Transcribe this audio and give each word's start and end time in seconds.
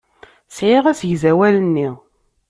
Sɛiɣ 0.55 0.85
asegzawal-nni. 0.91 1.89